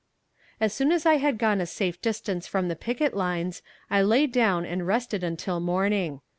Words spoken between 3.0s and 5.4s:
lines I lay down and rested